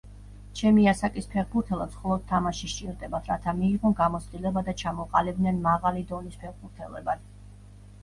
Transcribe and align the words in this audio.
ჩემი 0.59 0.85
ასაკის 0.91 1.29
ფეხბურთელებს 1.33 1.97
მხოლოდ 1.99 2.25
თამაში 2.33 2.71
სჭირდებათ, 2.73 3.31
რათა 3.33 3.55
მიიღონ 3.61 3.97
გამოცდილება 4.03 4.67
და 4.73 4.79
ჩამოყალიბდნენ 4.85 5.65
მაღალი 5.71 6.07
დონის 6.15 6.45
ფეხბურთელებად. 6.45 7.27